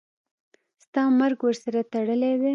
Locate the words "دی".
2.41-2.49